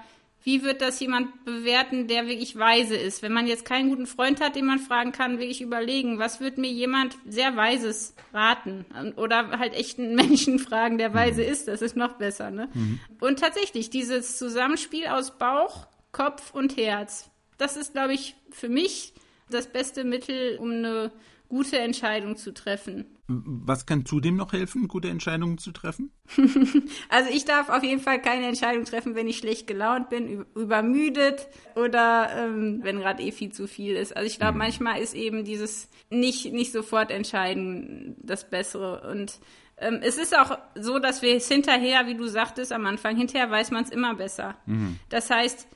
[0.46, 3.24] wie wird das jemand bewerten, der wirklich weise ist?
[3.24, 6.60] Wenn man jetzt keinen guten Freund hat, den man fragen kann, wirklich überlegen, was wird
[6.60, 8.86] mir jemand sehr Weises raten?
[9.18, 11.50] Oder halt echten Menschen fragen, der weise mhm.
[11.50, 12.52] ist, das ist noch besser.
[12.52, 12.70] Ne?
[12.76, 13.00] Mhm.
[13.20, 19.16] Und tatsächlich, dieses Zusammenspiel aus Bauch, Kopf und Herz, das ist, glaube ich, für mich
[19.50, 21.12] das beste Mittel, um eine
[21.56, 23.06] gute Entscheidung zu treffen.
[23.28, 26.12] Was kann zudem noch helfen, gute Entscheidungen zu treffen?
[27.10, 31.48] also ich darf auf jeden Fall keine Entscheidung treffen, wenn ich schlecht gelaunt bin, übermüdet
[31.76, 34.18] oder ähm, wenn gerade eh viel zu viel ist.
[34.18, 34.60] Also ich glaube, mhm.
[34.60, 39.10] manchmal ist eben dieses nicht, nicht sofort entscheiden das Bessere.
[39.10, 39.40] Und
[39.78, 43.50] ähm, es ist auch so, dass wir es hinterher, wie du sagtest am Anfang, hinterher
[43.50, 44.58] weiß man es immer besser.
[44.66, 45.00] Mhm.
[45.08, 45.70] Das heißt,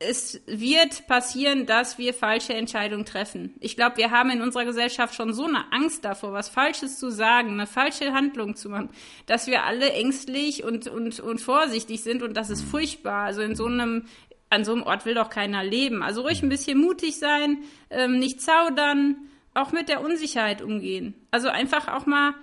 [0.00, 3.54] es wird passieren, dass wir falsche Entscheidungen treffen.
[3.58, 7.10] Ich glaube, wir haben in unserer Gesellschaft schon so eine Angst davor, was Falsches zu
[7.10, 8.90] sagen, eine falsche Handlung zu machen,
[9.26, 13.24] dass wir alle ängstlich und, und, und vorsichtig sind und das ist furchtbar.
[13.24, 14.04] Also in so einem,
[14.50, 16.04] an so einem Ort will doch keiner leben.
[16.04, 17.58] Also ruhig ein bisschen mutig sein,
[17.90, 19.16] ähm, nicht zaudern,
[19.52, 21.14] auch mit der Unsicherheit umgehen.
[21.32, 22.34] Also einfach auch mal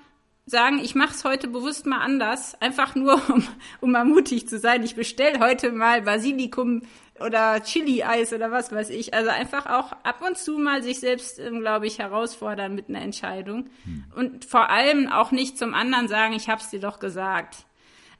[0.45, 3.47] sagen, ich mache es heute bewusst mal anders, einfach nur, um,
[3.81, 4.83] um mal mutig zu sein.
[4.83, 6.81] Ich bestell heute mal Basilikum
[7.19, 9.13] oder Chili-Eis oder was weiß ich.
[9.13, 13.01] Also einfach auch ab und zu mal sich selbst, ähm, glaube ich, herausfordern mit einer
[13.01, 13.69] Entscheidung.
[13.85, 14.05] Hm.
[14.15, 17.65] Und vor allem auch nicht zum anderen sagen, ich hab's dir doch gesagt.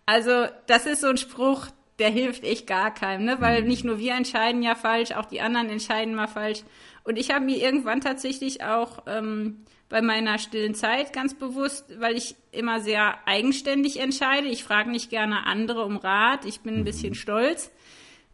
[0.06, 1.68] Also das ist so ein Spruch,
[2.00, 3.38] der hilft echt gar keinem, ne?
[3.40, 3.68] Weil hm.
[3.68, 6.64] nicht nur wir entscheiden ja falsch, auch die anderen entscheiden mal falsch.
[7.04, 12.16] Und ich habe mir irgendwann tatsächlich auch ähm, bei meiner stillen Zeit ganz bewusst, weil
[12.16, 14.48] ich immer sehr eigenständig entscheide.
[14.48, 16.46] Ich frage nicht gerne andere um Rat.
[16.46, 17.16] Ich bin ein bisschen mhm.
[17.16, 17.72] stolz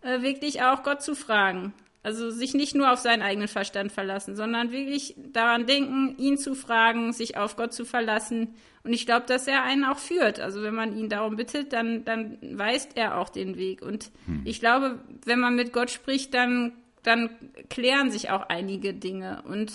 [0.01, 1.73] äh, wirklich auch Gott zu fragen.
[2.03, 6.55] Also sich nicht nur auf seinen eigenen Verstand verlassen, sondern wirklich daran denken, ihn zu
[6.55, 8.55] fragen, sich auf Gott zu verlassen.
[8.83, 10.39] Und ich glaube, dass er einen auch führt.
[10.39, 13.83] Also wenn man ihn darum bittet, dann, dann weist er auch den Weg.
[13.83, 14.41] Und hm.
[14.45, 17.29] ich glaube, wenn man mit Gott spricht, dann dann
[17.69, 19.43] klären sich auch einige Dinge.
[19.47, 19.71] Und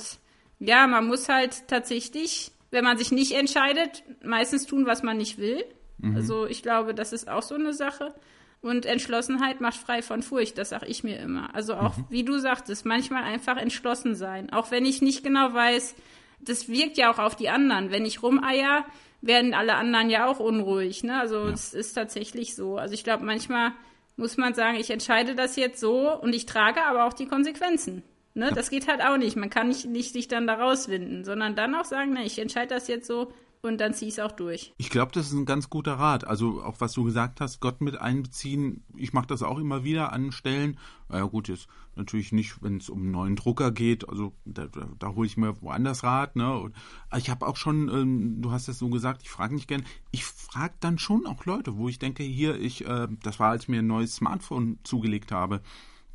[0.59, 5.39] ja, man muss halt tatsächlich, wenn man sich nicht entscheidet, meistens tun, was man nicht
[5.39, 5.65] will.
[5.99, 6.17] Mhm.
[6.17, 8.15] Also ich glaube, das ist auch so eine Sache.
[8.61, 11.55] Und Entschlossenheit macht frei von Furcht, das sage ich mir immer.
[11.55, 12.05] Also auch, mhm.
[12.09, 14.53] wie du sagtest, manchmal einfach entschlossen sein.
[14.53, 15.95] Auch wenn ich nicht genau weiß,
[16.40, 17.90] das wirkt ja auch auf die anderen.
[17.90, 18.85] Wenn ich rumeier,
[19.23, 21.05] werden alle anderen ja auch unruhig.
[21.05, 21.19] Ne?
[21.19, 21.81] Also es ja.
[21.81, 22.77] ist tatsächlich so.
[22.77, 23.73] Also ich glaube, manchmal
[24.16, 28.03] muss man sagen, ich entscheide das jetzt so und ich trage aber auch die Konsequenzen.
[28.35, 28.47] Ne?
[28.47, 28.51] Ja.
[28.51, 29.37] Das geht halt auch nicht.
[29.37, 32.75] Man kann nicht, nicht sich dann da rauswinden, sondern dann auch sagen, ne, ich entscheide
[32.75, 33.33] das jetzt so
[33.66, 34.72] und dann ziehe ich es auch durch.
[34.79, 36.26] Ich glaube, das ist ein ganz guter Rat.
[36.26, 38.85] Also auch was du gesagt hast, Gott mit einbeziehen.
[38.96, 40.79] Ich mache das auch immer wieder an Stellen.
[41.12, 44.09] Ja gut, jetzt natürlich nicht, wenn es um einen neuen Drucker geht.
[44.09, 46.37] Also da, da, da hole ich mir woanders Rat.
[46.37, 46.59] Ne?
[46.59, 46.74] Und
[47.16, 49.85] ich habe auch schon, ähm, du hast das so gesagt, ich frage nicht gern.
[50.11, 53.64] Ich frage dann schon auch Leute, wo ich denke, hier, ich, äh, das war, als
[53.64, 55.61] ich mir ein neues Smartphone zugelegt habe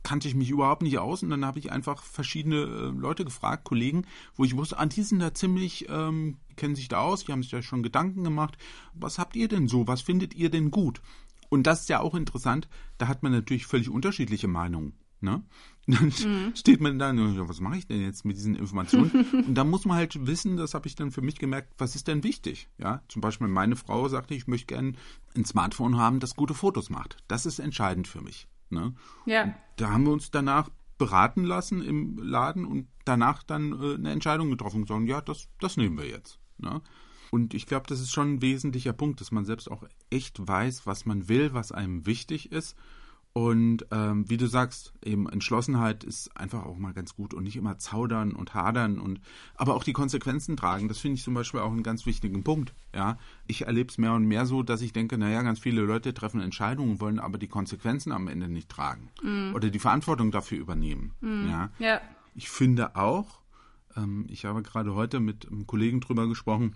[0.03, 3.63] kannte ich mich überhaupt nicht aus und dann habe ich einfach verschiedene äh, Leute gefragt,
[3.63, 7.31] Kollegen, wo ich wusste, ah, die sind da ziemlich, ähm, kennen sich da aus, die
[7.31, 8.57] haben sich ja schon Gedanken gemacht.
[8.93, 9.87] Was habt ihr denn so?
[9.87, 11.01] Was findet ihr denn gut?
[11.49, 14.93] Und das ist ja auch interessant, da hat man natürlich völlig unterschiedliche Meinungen.
[15.19, 15.43] Ne?
[15.87, 16.55] Dann mhm.
[16.55, 19.11] steht man da, was mache ich denn jetzt mit diesen Informationen?
[19.47, 22.07] und da muss man halt wissen, das habe ich dann für mich gemerkt, was ist
[22.07, 22.69] denn wichtig?
[22.77, 24.93] Ja, zum Beispiel meine Frau sagte, ich möchte gerne
[25.35, 27.17] ein Smartphone haben, das gute Fotos macht.
[27.27, 28.47] Das ist entscheidend für mich.
[28.71, 28.93] Ne?
[29.25, 29.53] Ja.
[29.75, 34.49] Da haben wir uns danach beraten lassen im Laden und danach dann äh, eine Entscheidung
[34.51, 36.39] getroffen und sagen, ja, das, das nehmen wir jetzt.
[36.57, 36.81] Ne?
[37.31, 40.85] Und ich glaube, das ist schon ein wesentlicher Punkt, dass man selbst auch echt weiß,
[40.85, 42.75] was man will, was einem wichtig ist
[43.33, 47.55] und ähm, wie du sagst, eben Entschlossenheit ist einfach auch mal ganz gut und nicht
[47.55, 49.21] immer zaudern und hadern und
[49.55, 50.89] aber auch die Konsequenzen tragen.
[50.89, 52.73] Das finde ich zum Beispiel auch einen ganz wichtigen Punkt.
[52.93, 53.17] Ja,
[53.47, 56.41] ich erlebe es mehr und mehr so, dass ich denke, naja, ganz viele Leute treffen
[56.41, 59.55] Entscheidungen, wollen aber die Konsequenzen am Ende nicht tragen mm.
[59.55, 61.13] oder die Verantwortung dafür übernehmen.
[61.21, 61.49] Mm.
[61.49, 61.69] Ja.
[61.79, 62.01] ja.
[62.35, 63.39] Ich finde auch,
[63.95, 66.75] ähm, ich habe gerade heute mit einem Kollegen drüber gesprochen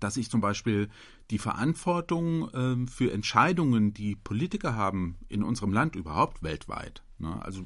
[0.00, 0.88] dass ich zum Beispiel
[1.30, 7.64] die Verantwortung äh, für Entscheidungen, die Politiker haben in unserem Land überhaupt weltweit, ne, also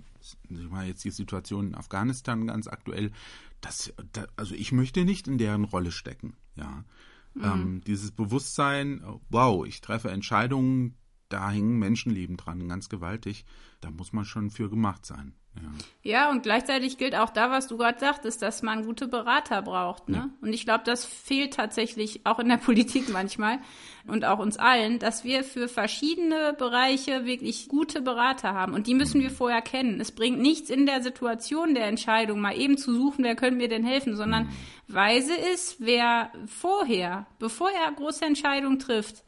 [0.49, 3.13] ich meine jetzt die Situation in Afghanistan ganz aktuell,
[3.61, 6.85] das, da, also ich möchte nicht in deren Rolle stecken, ja.
[7.35, 7.43] Mhm.
[7.43, 10.95] Ähm, dieses Bewusstsein, wow, ich treffe Entscheidungen,
[11.35, 13.45] da hängen Menschenleben dran, ganz gewaltig.
[13.81, 15.35] Da muss man schon für gemacht sein.
[15.57, 15.63] Ja,
[16.03, 20.09] ja und gleichzeitig gilt auch da, was du gerade sagtest, dass man gute Berater braucht.
[20.09, 20.17] Ne?
[20.17, 20.31] Ja.
[20.41, 23.59] Und ich glaube, das fehlt tatsächlich auch in der Politik manchmal
[24.07, 28.75] und auch uns allen, dass wir für verschiedene Bereiche wirklich gute Berater haben.
[28.75, 30.01] Und die müssen wir vorher kennen.
[30.01, 33.69] Es bringt nichts in der Situation der Entscheidung, mal eben zu suchen, wer könnte mir
[33.69, 34.51] denn helfen, sondern
[34.87, 39.25] weise ist, wer vorher, bevor er große Entscheidungen trifft,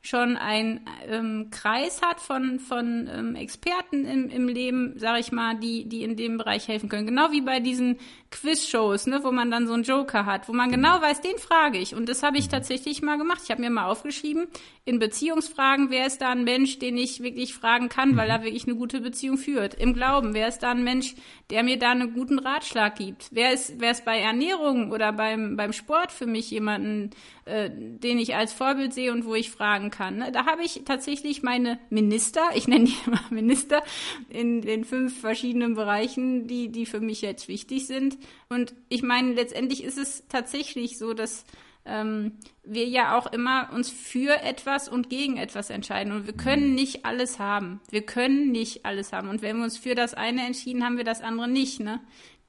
[0.00, 5.56] schon ein ähm, Kreis hat von, von ähm, Experten im, im Leben, sag ich mal,
[5.56, 7.06] die, die in dem Bereich helfen können.
[7.06, 7.98] Genau wie bei diesen
[8.30, 11.78] Quiz-Shows, ne, wo man dann so einen Joker hat, wo man genau weiß, den frage
[11.78, 11.94] ich.
[11.94, 12.50] Und das habe ich mhm.
[12.50, 13.40] tatsächlich mal gemacht.
[13.44, 14.46] Ich habe mir mal aufgeschrieben,
[14.84, 18.32] in Beziehungsfragen, wer ist da ein Mensch, den ich wirklich fragen kann, weil mhm.
[18.32, 19.74] er wirklich eine gute Beziehung führt.
[19.74, 21.14] Im Glauben, wer ist da ein Mensch,
[21.50, 23.28] der mir da einen guten Ratschlag gibt?
[23.30, 27.10] Wer ist, wer ist bei Ernährung oder beim, beim Sport für mich jemanden,
[27.46, 30.18] äh, den ich als Vorbild sehe und wo ich fragen kann?
[30.18, 30.32] Ne?
[30.32, 33.82] Da habe ich tatsächlich meine Minister, ich nenne die immer Minister,
[34.28, 39.34] in den fünf verschiedenen Bereichen, die, die für mich jetzt wichtig sind, und ich meine,
[39.34, 41.44] letztendlich ist es tatsächlich so, dass
[41.88, 42.32] ähm,
[42.64, 46.12] wir ja auch immer uns für etwas und gegen etwas entscheiden.
[46.12, 47.80] Und wir können nicht alles haben.
[47.90, 49.28] Wir können nicht alles haben.
[49.28, 51.80] Und wenn wir uns für das eine entschieden, haben wir das andere nicht.
[51.80, 52.00] Ne?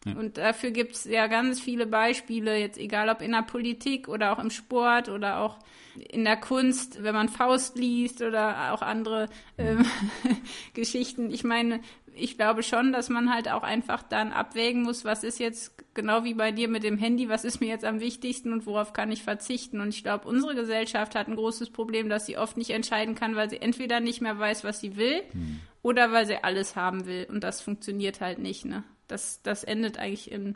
[0.05, 0.13] Ja.
[0.13, 4.31] Und dafür gibt es ja ganz viele Beispiele, jetzt egal ob in der Politik oder
[4.31, 5.59] auch im Sport oder auch
[5.95, 9.85] in der Kunst, wenn man Faust liest oder auch andere ähm,
[10.73, 11.31] Geschichten.
[11.31, 11.81] Ich meine,
[12.15, 16.23] ich glaube schon, dass man halt auch einfach dann abwägen muss, was ist jetzt genau
[16.23, 19.11] wie bei dir mit dem Handy, was ist mir jetzt am wichtigsten und worauf kann
[19.11, 19.81] ich verzichten.
[19.81, 23.35] Und ich glaube, unsere Gesellschaft hat ein großes Problem, dass sie oft nicht entscheiden kann,
[23.35, 25.59] weil sie entweder nicht mehr weiß, was sie will, hm.
[25.81, 27.27] oder weil sie alles haben will.
[27.29, 28.65] Und das funktioniert halt nicht.
[28.65, 28.83] Ne?
[29.09, 30.55] Das, das endet eigentlich in,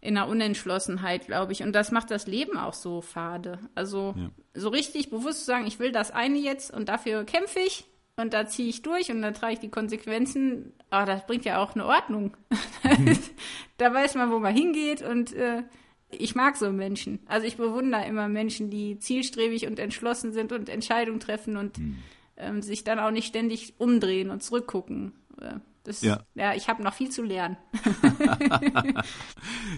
[0.00, 1.62] in einer Unentschlossenheit, glaube ich.
[1.62, 3.58] Und das macht das Leben auch so fade.
[3.74, 4.30] Also ja.
[4.54, 8.32] so richtig bewusst zu sagen, ich will das eine jetzt und dafür kämpfe ich und
[8.32, 10.72] da ziehe ich durch und dann trage ich die Konsequenzen.
[10.90, 12.36] Aber oh, das bringt ja auch eine Ordnung.
[12.82, 13.18] Mhm.
[13.78, 15.62] da weiß man, wo man hingeht und äh,
[16.10, 17.20] ich mag so Menschen.
[17.26, 21.98] Also ich bewundere immer Menschen, die zielstrebig und entschlossen sind und Entscheidungen treffen und mhm.
[22.36, 25.12] ähm, sich dann auch nicht ständig umdrehen und zurückgucken.
[25.40, 25.56] Äh,
[25.86, 26.20] das, ja.
[26.34, 27.56] ja, ich habe noch viel zu lernen.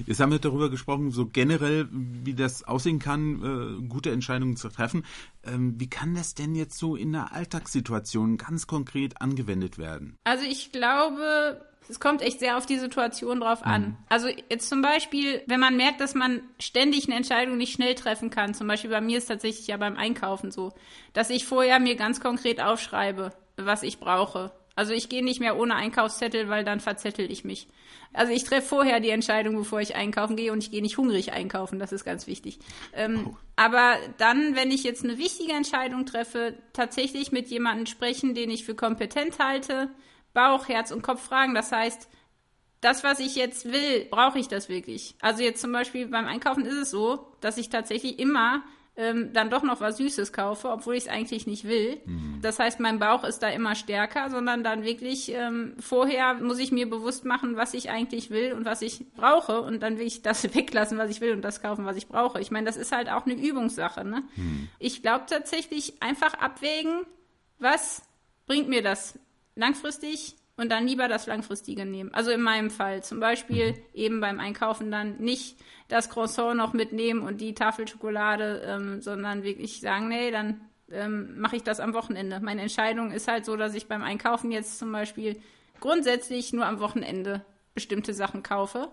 [0.06, 4.68] Jetzt haben wir darüber gesprochen, so generell, wie das aussehen kann, äh, gute Entscheidungen zu
[4.68, 5.04] treffen.
[5.44, 10.16] Ähm, wie kann das denn jetzt so in der Alltagssituation ganz konkret angewendet werden?
[10.24, 13.96] Also ich glaube, Es kommt echt sehr auf die Situation drauf an.
[14.10, 18.28] Also jetzt zum Beispiel, wenn man merkt, dass man ständig eine Entscheidung nicht schnell treffen
[18.28, 18.52] kann.
[18.52, 20.74] Zum Beispiel bei mir ist tatsächlich ja beim Einkaufen so,
[21.14, 24.52] dass ich vorher mir ganz konkret aufschreibe, was ich brauche.
[24.78, 27.66] Also ich gehe nicht mehr ohne Einkaufszettel, weil dann verzettel ich mich.
[28.12, 31.32] Also ich treffe vorher die Entscheidung, bevor ich einkaufen gehe und ich gehe nicht hungrig
[31.32, 32.60] einkaufen, das ist ganz wichtig.
[32.92, 38.50] Ähm, Aber dann, wenn ich jetzt eine wichtige Entscheidung treffe, tatsächlich mit jemandem sprechen, den
[38.50, 39.90] ich für kompetent halte,
[40.32, 41.56] Bauch, Herz und Kopf fragen.
[41.56, 42.08] Das heißt,
[42.80, 45.16] das, was ich jetzt will, brauche ich das wirklich?
[45.20, 48.62] Also jetzt zum Beispiel beim Einkaufen ist es so, dass ich tatsächlich immer
[48.98, 52.00] ähm, dann doch noch was Süßes kaufe, obwohl ich es eigentlich nicht will.
[52.42, 56.72] Das heißt, mein Bauch ist da immer stärker, sondern dann wirklich ähm, vorher muss ich
[56.72, 60.22] mir bewusst machen, was ich eigentlich will und was ich brauche und dann will ich
[60.22, 62.40] das weglassen, was ich will und das kaufen, was ich brauche.
[62.40, 64.04] Ich meine, das ist halt auch eine Übungssache.
[64.04, 64.24] Ne?
[64.80, 67.06] Ich glaube tatsächlich einfach abwägen,
[67.60, 68.02] was
[68.46, 69.16] bringt mir das
[69.54, 72.12] langfristig und dann lieber das Langfristige nehmen.
[72.12, 77.22] Also in meinem Fall zum Beispiel eben beim Einkaufen dann nicht das Croissant noch mitnehmen
[77.22, 81.94] und die Tafel Schokolade, ähm, sondern wirklich sagen, nee, dann ähm, mache ich das am
[81.94, 82.40] Wochenende.
[82.40, 85.40] Meine Entscheidung ist halt so, dass ich beim Einkaufen jetzt zum Beispiel
[85.80, 88.90] grundsätzlich nur am Wochenende bestimmte Sachen kaufe.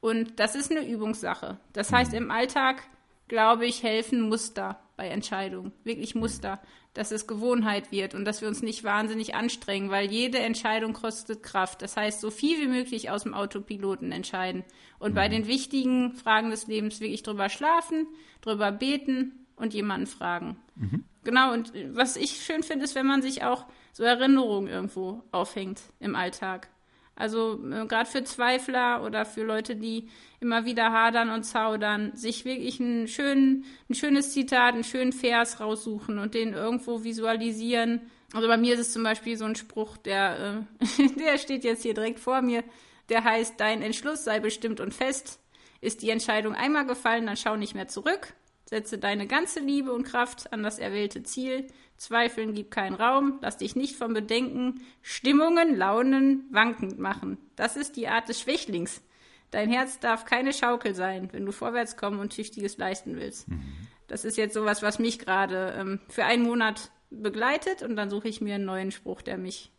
[0.00, 1.58] Und das ist eine Übungssache.
[1.72, 2.82] Das heißt, im Alltag,
[3.26, 5.72] glaube ich, helfen Muster bei Entscheidungen.
[5.84, 6.60] Wirklich Muster.
[6.92, 11.42] Dass es Gewohnheit wird und dass wir uns nicht wahnsinnig anstrengen, weil jede Entscheidung kostet
[11.42, 11.80] Kraft.
[11.80, 14.64] Das heißt, so viel wie möglich aus dem Autopiloten entscheiden.
[14.98, 18.06] Und bei den wichtigen Fragen des Lebens wirklich drüber schlafen,
[18.42, 20.56] drüber beten und jemanden fragen.
[21.24, 25.80] Genau, und was ich schön finde, ist, wenn man sich auch so Erinnerungen irgendwo aufhängt
[26.00, 26.68] im Alltag.
[27.18, 30.08] Also äh, gerade für Zweifler oder für Leute, die
[30.40, 35.58] immer wieder hadern und zaudern, sich wirklich einen schönen, ein schönes Zitat, einen schönen Vers
[35.58, 38.02] raussuchen und den irgendwo visualisieren.
[38.32, 41.82] Also bei mir ist es zum Beispiel so ein Spruch, der, äh, der steht jetzt
[41.82, 42.62] hier direkt vor mir,
[43.08, 45.40] der heißt, dein Entschluss sei bestimmt und fest.
[45.80, 48.34] Ist die Entscheidung einmal gefallen, dann schau nicht mehr zurück.
[48.64, 51.66] Setze deine ganze Liebe und Kraft an das erwählte Ziel.
[51.98, 53.38] Zweifeln gibt keinen Raum.
[53.42, 57.38] Lass dich nicht vom Bedenken, Stimmungen, Launen wankend machen.
[57.56, 59.02] Das ist die Art des Schwächlings.
[59.50, 63.46] Dein Herz darf keine Schaukel sein, wenn du vorwärts kommen und Tüchtiges leisten willst.
[64.06, 68.28] Das ist jetzt sowas, was mich gerade ähm, für einen Monat begleitet und dann suche
[68.28, 69.70] ich mir einen neuen Spruch, der mich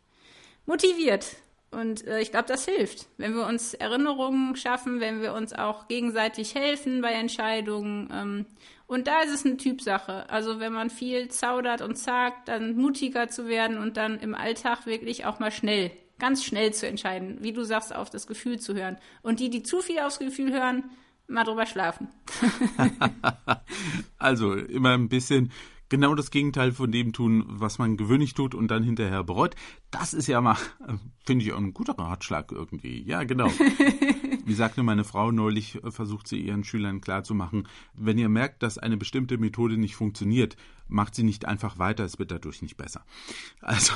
[0.66, 1.26] motiviert.
[1.70, 5.86] Und äh, ich glaube, das hilft, wenn wir uns Erinnerungen schaffen, wenn wir uns auch
[5.86, 8.08] gegenseitig helfen bei Entscheidungen.
[8.12, 8.46] Ähm,
[8.90, 10.28] und da ist es eine Typsache.
[10.30, 14.84] Also wenn man viel zaudert und zagt, dann mutiger zu werden und dann im Alltag
[14.84, 18.74] wirklich auch mal schnell, ganz schnell zu entscheiden, wie du sagst, auf das Gefühl zu
[18.74, 18.96] hören.
[19.22, 20.90] Und die, die zu viel aufs Gefühl hören,
[21.28, 22.08] mal drüber schlafen.
[24.18, 25.52] Also immer ein bisschen
[25.88, 29.54] genau das Gegenteil von dem tun, was man gewöhnlich tut und dann hinterher bereut.
[29.92, 33.02] Das ist ja mal, äh, finde ich, auch ein guter Ratschlag irgendwie.
[33.04, 33.50] Ja, genau.
[34.50, 38.78] Wie sagte meine Frau neulich, äh, versucht sie ihren Schülern klarzumachen, wenn ihr merkt, dass
[38.78, 40.56] eine bestimmte Methode nicht funktioniert,
[40.88, 43.04] macht sie nicht einfach weiter, es wird dadurch nicht besser.
[43.60, 43.92] Also,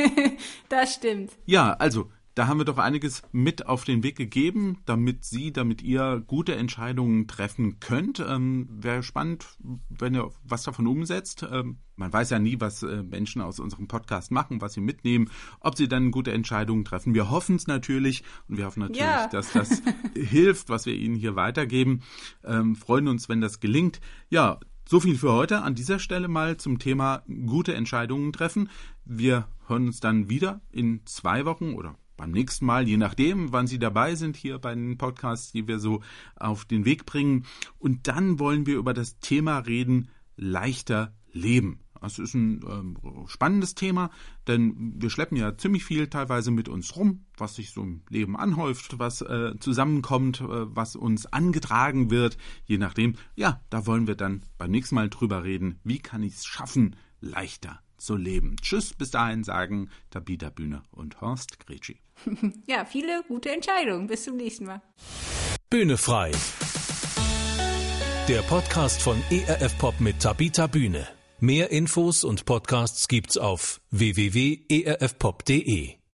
[0.70, 1.32] Das stimmt.
[1.44, 5.82] ja, also, da haben wir doch einiges mit auf den Weg gegeben, damit Sie, damit
[5.82, 8.20] ihr gute Entscheidungen treffen könnt.
[8.20, 9.46] Ähm, Wäre spannend,
[9.88, 11.46] wenn ihr was davon umsetzt.
[11.50, 15.30] Ähm, man weiß ja nie, was äh, Menschen aus unserem Podcast machen, was sie mitnehmen,
[15.60, 17.14] ob sie dann gute Entscheidungen treffen.
[17.14, 19.26] Wir hoffen es natürlich und wir hoffen natürlich, Ja.
[19.28, 19.82] dass das
[20.14, 22.00] hilft, was wir Ihnen hier weitergeben.
[22.44, 24.00] Ähm, freuen uns, wenn das gelingt.
[24.30, 25.62] Ja, so viel für heute.
[25.62, 28.70] An dieser Stelle mal zum Thema gute Entscheidungen treffen.
[29.04, 33.66] Wir hören uns dann wieder in zwei Wochen oder beim nächsten Mal, je nachdem, wann
[33.66, 36.02] Sie dabei sind hier bei den Podcasts, die wir so
[36.36, 37.46] auf den Weg bringen.
[37.78, 41.80] Und dann wollen wir über das Thema reden, leichter leben.
[41.98, 44.10] Das ist ein ähm, spannendes Thema,
[44.46, 48.36] denn wir schleppen ja ziemlich viel teilweise mit uns rum, was sich so im Leben
[48.36, 53.14] anhäuft, was äh, zusammenkommt, äh, was uns angetragen wird, je nachdem.
[53.34, 56.96] Ja, da wollen wir dann beim nächsten Mal drüber reden, wie kann ich es schaffen,
[57.20, 58.56] leichter zu leben.
[58.60, 62.00] Tschüss, bis dahin sagen Tabita Bühne und Horst Gretschi.
[62.66, 64.06] Ja, viele gute Entscheidungen.
[64.06, 64.82] Bis zum nächsten Mal.
[65.68, 66.32] Bühne frei.
[68.28, 71.06] Der Podcast von ERF Pop mit Tabita Bühne.
[71.40, 75.99] Mehr Infos und Podcasts gibt's auf www.erfpop.de.